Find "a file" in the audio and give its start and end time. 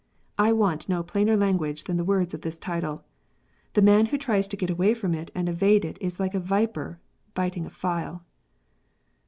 7.67-8.25